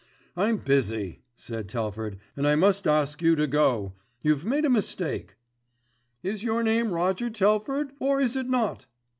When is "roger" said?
6.91-7.29